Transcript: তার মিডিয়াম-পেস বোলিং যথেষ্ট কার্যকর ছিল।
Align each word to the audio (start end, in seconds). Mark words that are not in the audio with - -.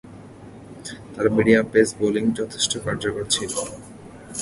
তার 1.13 1.27
মিডিয়াম-পেস 1.35 1.89
বোলিং 1.99 2.25
যথেষ্ট 2.39 2.71
কার্যকর 2.85 3.25
ছিল। 3.29 3.51